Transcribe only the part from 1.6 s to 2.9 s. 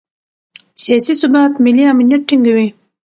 ملي امنیت ټینګوي